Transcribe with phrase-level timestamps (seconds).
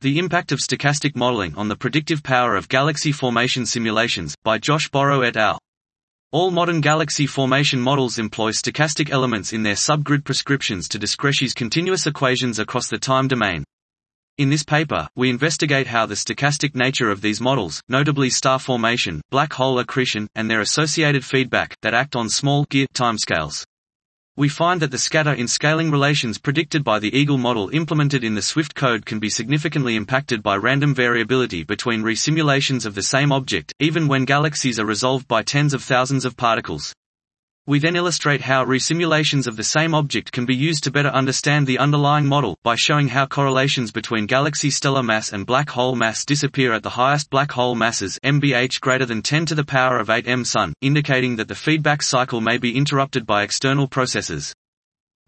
[0.00, 4.88] The Impact of Stochastic Modeling on the Predictive Power of Galaxy Formation Simulations, by Josh
[4.90, 5.58] Borrow et al.
[6.30, 12.06] All modern galaxy formation models employ stochastic elements in their subgrid prescriptions to discretize continuous
[12.06, 13.64] equations across the time domain.
[14.36, 19.20] In this paper, we investigate how the stochastic nature of these models, notably star formation,
[19.30, 23.64] black hole accretion, and their associated feedback, that act on small gear timescales.
[24.38, 28.36] We find that the scatter in scaling relations predicted by the Eagle model implemented in
[28.36, 33.32] the Swift code can be significantly impacted by random variability between resimulations of the same
[33.32, 36.94] object, even when galaxies are resolved by tens of thousands of particles.
[37.68, 41.66] We then illustrate how resimulations of the same object can be used to better understand
[41.66, 46.24] the underlying model, by showing how correlations between galaxy stellar mass and black hole mass
[46.24, 50.08] disappear at the highest black hole masses MBH greater than 10 to the power of
[50.08, 54.54] 8 m Sun, indicating that the feedback cycle may be interrupted by external processes.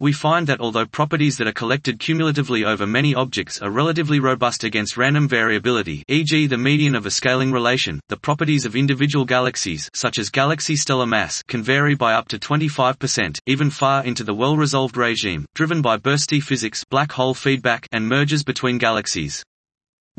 [0.02, 4.64] We find that although properties that are collected cumulatively over many objects are relatively robust
[4.64, 6.46] against random variability e.g.
[6.46, 11.04] the median of a scaling relation, the properties of individual galaxies such as galaxy stellar
[11.04, 15.98] mass can vary by up to 25%, even far into the well-resolved regime, driven by
[15.98, 19.44] bursty physics black hole feedback and mergers between galaxies.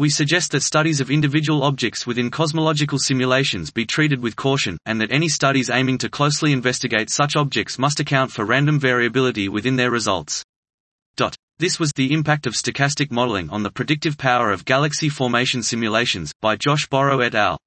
[0.02, 5.00] We suggest that studies of individual objects within cosmological simulations be treated with caution, and
[5.00, 9.76] that any studies aiming to closely investigate such objects must account for random variability within
[9.76, 10.44] their results.
[11.18, 11.36] Dot.
[11.60, 16.34] This was The Impact of Stochastic Modeling on the Predictive Power of Galaxy Formation Simulations,
[16.42, 17.60] by Josh Borrow et al.